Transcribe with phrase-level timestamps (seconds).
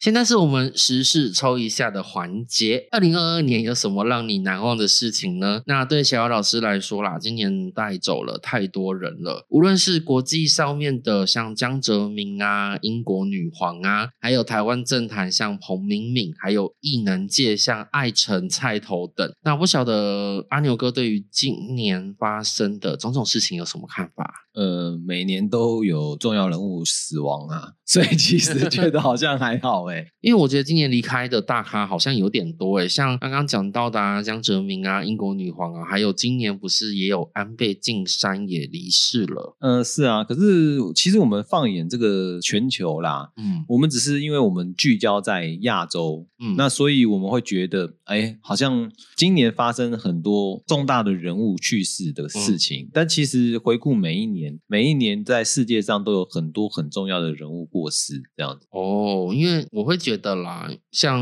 [0.00, 2.88] 现在是我们时事抽一下的环节。
[2.90, 5.60] 二零二二年有什么让你难忘的事情呢？
[5.66, 19.30] 那对小姚老师来说啦，今年带走了太多人了，无论是国际上面的像江泽民啊、英国女皇啊，还有台湾政坛像彭明敏，还有艺能界像艾辰、菜头等。
[19.44, 24.46] 那不晓得阿牛哥对于今年发生的种种事情有什么看法？
[24.52, 30.04] 呃，每年都有重要人物死亡啊，所以其实觉得好像还好哎。
[30.20, 39.56] 因为我觉得今年离开的大咖好像有点多哎，像刚刚讲到的啊，江泽民啊，英国女皇啊，还有今年不是也有安倍晋三也离世了？
[39.60, 40.24] 嗯，是啊。
[40.24, 54.39] 可是其实我们放眼这个全球啦，嗯，我们只是因为我们聚焦在亚洲，嗯，那所以我们会觉得，哎，好像今年发生很多重大的人物去世的事情，但其实回顾每一年。
[54.66, 59.32] 每一年在世界上都有很多很重要的人物过世，这样子哦。
[59.34, 61.20] 因为我会觉得啦，像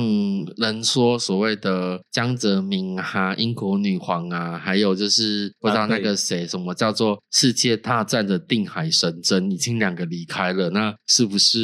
[0.56, 11.58] 人说所谓的江泽民啊、英国女皇啊，还有就是不知道那个谁，什么叫做世界大战的定海神针，已经两个离开了，那是不是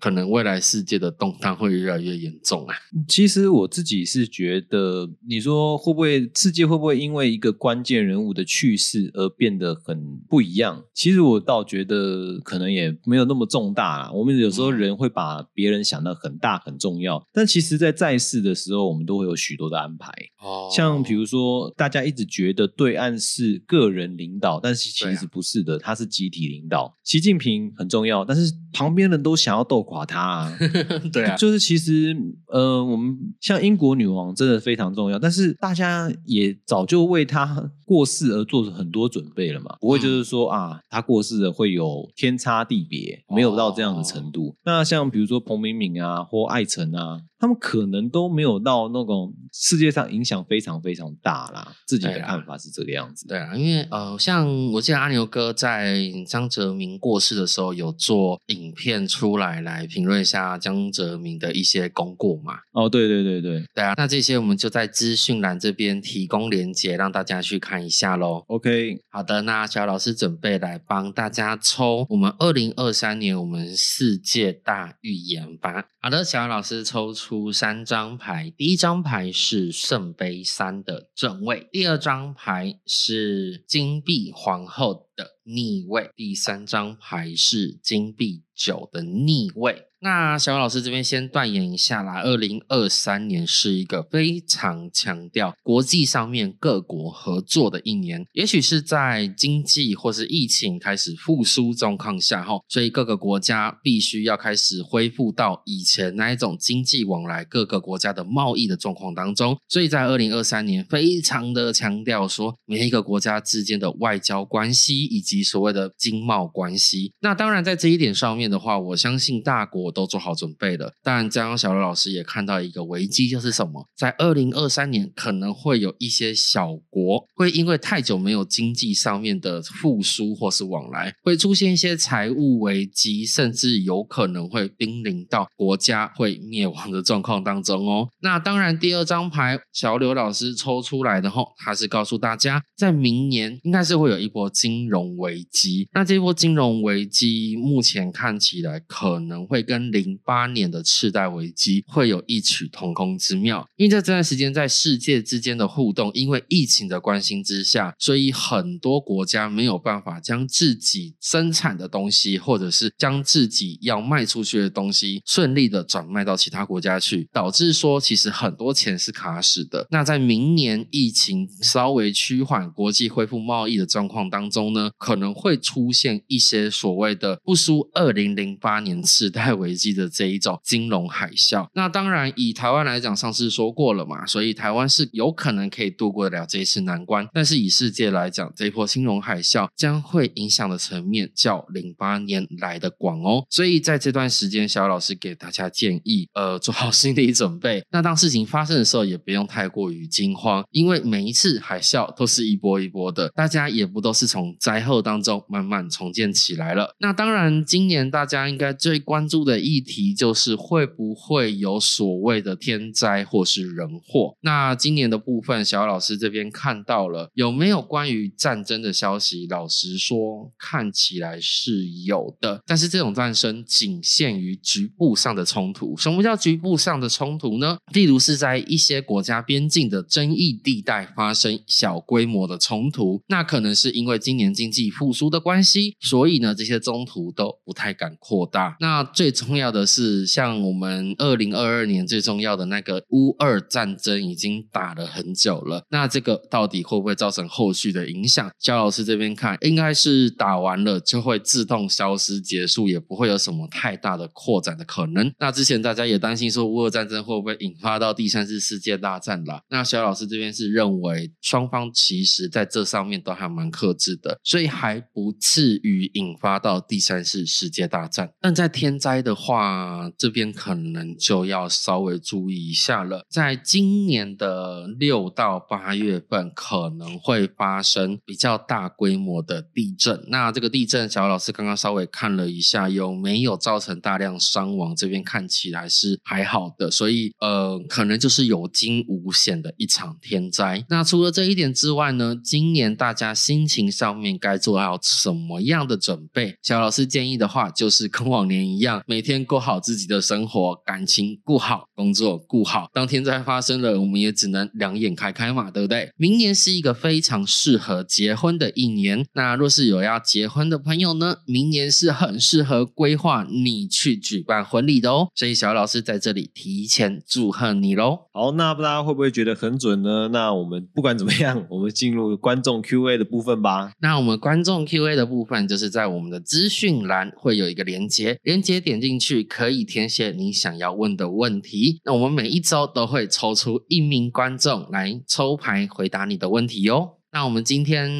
[0.00, 2.74] 可能未来世界的动荡会越来越严重啊？
[3.06, 10.67] 其实我自己是觉得，你说会不会世界会不会因为一个关键人物的去世而变得很不一样？
[10.94, 14.10] 其实我倒觉得可能也没有那么重大啦。
[14.12, 20.10] 我们有时候人会把别人想的很大很重要，但其实，在在世的时候，我们都会有许多的安排。
[20.42, 26.94] 哦，像比如说，大家一直觉得对岸是个人领导，但是其实不是的，他是集体领导。
[27.04, 30.58] 习近平很重要，但是旁边人都想要斗垮他啊。
[31.12, 32.16] 对啊，就是其实
[32.52, 40.57] 呃，我们像英国女王真的非常重要，但是大家也早就为她过世而做很多准备了嘛，不会就是说啊。
[40.58, 44.56] 啊，他过世了会有天差地别，没有到这样的程度。
[44.64, 47.20] 那像比如说彭明敏啊，或艾辰啊。
[47.38, 53.28] 他们可能都没有到那种世界上影响非常非常大啦，自己的看法是这个样子。
[53.28, 62.54] 对啊，因为呃，像我记得阿牛哥在江泽民过世的时候有做影片出来来评论一下江泽民的一些功过嘛。
[62.72, 68.42] 哦，对对对对，对啊，那这些我们就在资讯栏这边提供连接，让大家去看一下喽。
[68.48, 75.84] OK，好的，那小老师准备来帮大家抽我们二零二三年我们世界大预言吧。
[76.00, 77.27] 好的，小老师抽出。
[77.28, 89.86] 出三张牌，第一张牌是圣杯三的正位，第二张牌是金币皇后的逆位，第三张牌是金币九的逆位。
[90.00, 117.12] 那小老师这边先断言一下啦，二零二三年是一个非常强调国际上面各国合作的一年，也许是在经济或是疫情开始复苏状况下哈，所以各个国家必须要开始恢复到以前那一种经济往来各个国家的贸易的状况当中，所以在二零二三年非常的强调说每一个国家之间的外交关系以及所谓的经贸关系。
[117.20, 119.88] 那当然在这一点上面的话，我相信大国。
[119.90, 123.84] 都做好准备了，但江小刘老师也看到一个危机，就是什么？
[123.96, 138.08] 在二零二三年可能会有一些小国会因为太久没有经济上面的复苏或是往来，会出现一些财务危机，甚至有可能会濒临到国家会灭亡的状况当中哦。
[138.20, 145.88] 那当然，第二张牌小刘老师抽出来的后，他是告诉大家，在明年应该是会有一波金融危机。
[145.94, 169.86] 那这波金融危机目前看起来可能会跟跟零八年的次贷危机会有异曲同工之妙，因为在这段时间在世界之间的互动，因为疫情的关心之下，所以很多国家没有办法将自己生产的东西，或者是将自己要卖出去的东西顺利的转卖到其他国家去，导致说其实很多钱是卡死的。
[169.92, 179.78] 那在明年疫情稍微趋缓，国际恢复贸易的状况当中呢，可能会出现一些所谓的不输二零零八年次贷危。
[179.78, 187.28] 机的这一种金融海啸，那当然以台湾来讲，上次说过了嘛，所以台湾是有可能可以度过得了这一次难关。
[187.32, 193.46] 但是以世界来讲，这一波金融海啸将会影响的层面较零八年来的广哦。
[193.48, 197.84] 所以在这段时间，小老师给大家建议，呃，做好心理准备。
[197.92, 206.94] 那当事情发生的时候，也不用太过于惊慌，因为每一次海啸都是一波一波的，大家也不都是从灾后当中慢慢重建起来了。
[206.98, 214.36] 那当然，今年大家应该最关注的议题就是会不会有所谓的天灾或是人祸。
[214.42, 219.46] 那今年的部分，小老师这边看到了有没有关于战争的消息？
[219.48, 225.96] 老实说，看起来是有的，但是这种战争仅限于局部上的冲突。
[225.96, 227.78] 什么叫局部上的冲突呢？
[227.94, 238.76] 例如是在一些国家边境的争议地带发生小规模的冲突，那可能是因为今年经济复苏的关系，所以呢，这些中途都不太敢扩大。
[238.80, 248.50] 那最重要的是，像我们二零二二年最重要的那个乌二战争已经打了很久了，那这个到底会不会造成后续的影响？
[248.58, 255.32] 肖老师这边看，应该是打完了就会自动消失结束，也不会有什么太大的扩展的可能。
[255.38, 259.62] 那之前大家也担心说乌二战争会不会引发到第三次世界大战啦？
[259.70, 268.30] 那肖老师这边是认为双方其实在这上面都还蛮克制的，所以还不至于引发到第三次世界大战。
[268.40, 273.26] 但在天灾的话，这边可能就要稍微注意一下了。
[273.28, 280.24] 在今年的六到八月份，可能会发生比较大规模的地震。
[280.28, 284.96] 那这个地震，小老师刚刚稍微看了一下，有没有造成大量伤亡？
[284.96, 290.86] 这边看起来是还好的，所以呃，可能就是有惊无险的一场天灾。
[290.88, 296.54] 那除了这一点之外呢，今年大家心情上面该做好什么样的准备？
[296.62, 302.88] 小老师建议的话，就是跟往年一样，每天过好自己的生活，感情顾好，工作顾好。
[302.92, 306.10] 当天灾发生了，我们也只能两眼开开嘛，对不对？
[306.16, 309.24] 明年是一个非常适合结婚的一年。
[309.34, 315.28] 那若是有要结婚的朋友呢，明年是很适合规划你去举办婚礼的哦。
[315.34, 318.26] 所以小老师在这里提前祝贺你喽。
[318.32, 320.28] 好，那不知道会不会觉得很准呢？
[320.32, 323.92] 那我们不管怎么样，我们进入观众 Q&A 的部分吧。
[324.00, 332.00] 那我们观众 Q&A 的部分，就是在我们的资讯栏会有一个连接，连接点进去可以填写你想要问的问题。
[332.04, 337.14] 那我们每一周都会抽出一名观众来抽牌回答你的问题哟。
[337.30, 338.10] 那我们今天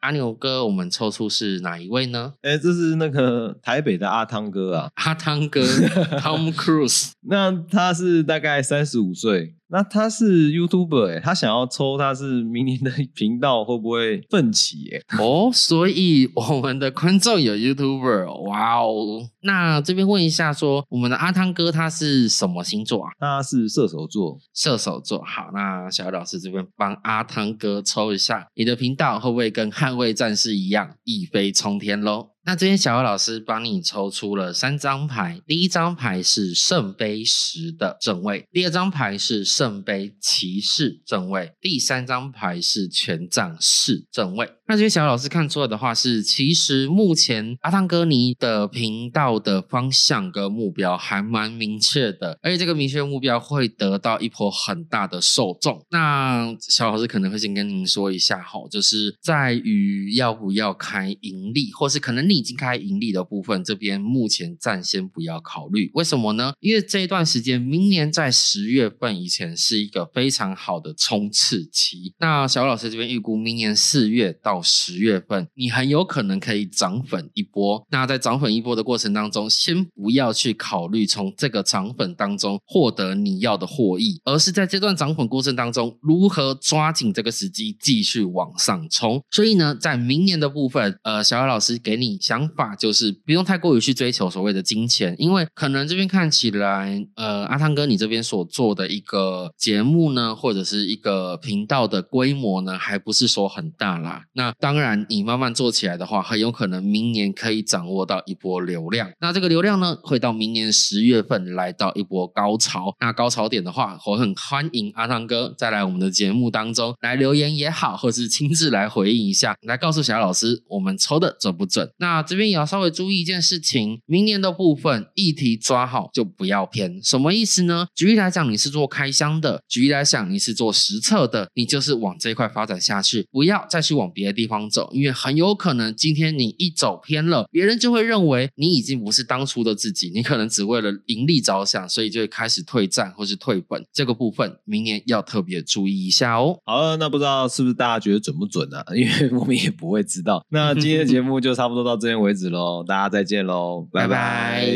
[0.00, 2.34] 阿牛哥，我们抽出是哪一位呢？
[2.42, 7.10] 哎，这是那个台北的阿汤哥啊，阿汤哥 Tom Cruise。
[7.28, 9.56] 那他是大概三十五岁。
[9.72, 15.16] 那他是 YouTuber 哎，他想要抽，他是明年的 频道会不会奋起哎？
[15.18, 19.26] 哦，所以我们的观众有 YouTuber，哇哦！
[19.40, 23.10] 那这边问一下，说我们的阿汤哥他是什么星座啊？
[23.18, 25.22] 他是射手座，射手座。
[25.24, 32.31] 好，那小老师这边帮阿汤哥抽一下，你的频道会不会跟捍卫战士一样一飞冲天喽？
[32.44, 44.50] 那这边小欧老师帮你抽出了三张牌，第一张牌是圣杯十的正位，第二张牌是圣杯骑士正位，第三张牌是权杖四正位。
[44.72, 55.84] 那这边小老师看出来的话是，其实目前阿汤哥尼的频道的方向跟目标还蛮明确的，而且这个明确的目标会得到一波很大的受众。
[55.90, 62.42] 那小老师可能会先跟您说一下哈，就是在于要不要开盈利，或是可能你。
[62.42, 65.88] 已经开盈利的部分，这边目前暂先不要考虑。
[65.94, 66.52] 为什么呢？
[66.58, 72.14] 因为这一段时间，明年在十月份以前是一个非常好的冲刺期。
[72.18, 77.84] 那小老师这边预估，明年四月到十月份，你很有可能可以涨粉一波。
[77.90, 89.22] 那在涨粉一波的过程当中，先不要去考虑从这个涨粉当中获得你要的获益，而是在这段涨粉过程当中，如何抓紧这个时机继续往上冲。
[89.30, 92.18] 所以呢，在明年的部分，呃，小姚老师给你。
[92.32, 104.24] 想法就是不用太过于去追求所谓的金钱，因为可能这边看起来，呃，阿汤哥你这边所做的一个节目呢，或者是一个频道的规模呢，还不是说很大啦。
[104.32, 109.10] 那那当然，你慢慢做起来的话，很有可能明年可以掌握到一波流量。
[109.20, 112.94] 那这个流量呢，会到明年十月份来到一波高潮。
[113.00, 121.88] 那高潮点的话，我很欢迎阿汤哥再来我们的节目当中来留言也好，或是亲自来回应一下，来告诉小老师我们抽的准不准。
[121.98, 127.02] 那那这边也要稍微注意一件事情，明年的部分议题抓好就不要偏。
[127.02, 127.86] 什么意思呢？
[127.94, 143.82] 举例来讲，你是做开箱的；举例来讲，你是做实测的，你就是往这一块发展下去，不要再去往别的地方走，因为很有可能今天你一走偏了，别人就会认为你已经不是当初的自己，你可能只为了盈利着想，所以就会开始退战或是退本。
[143.92, 146.58] 这个部分明年要特别注意一下哦。
[146.64, 148.82] 好了，那不知道是不是大家觉得准不准呢？
[148.94, 150.44] 因为我们也不会知道。
[150.50, 151.92] 那今天的节目就差不多到。
[152.02, 154.66] 这边为止喽，大家再见喽，拜拜。